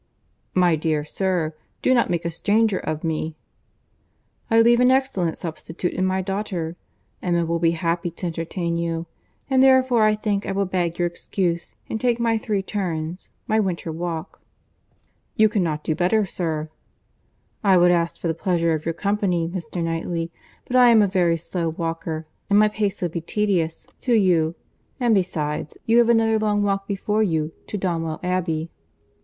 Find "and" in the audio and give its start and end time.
9.47-9.61, 11.87-12.01, 22.49-22.57, 24.99-25.13